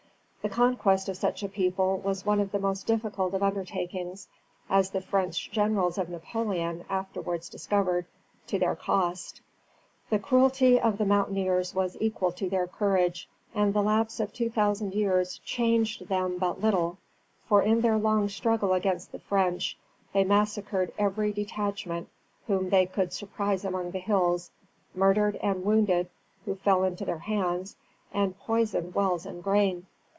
[0.43, 4.27] The conquest of such a people was one of the most difficult of undertakings,
[4.71, 8.07] as the French generals of Napoleon afterwards discovered,
[8.47, 9.41] to their cost.
[10.09, 14.49] The cruelty of the mountaineers was equal to their courage, and the lapse of two
[14.49, 16.97] thousand years changed them but little,
[17.47, 19.77] for in their long struggle against the French
[20.11, 22.09] they massacred every detachment
[22.47, 24.49] whom they could surprise among the hills,
[24.95, 26.09] murdered the wounded
[26.45, 27.75] who fell into their hands,
[28.11, 29.85] and poisoned wells and grain.